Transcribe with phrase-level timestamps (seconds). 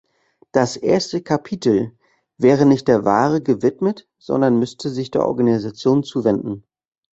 [0.51, 1.91] Das erste Kapitel
[2.39, 6.63] wäre nicht der Ware gewidmet, sondern müsste sich der Organisation zuwenden.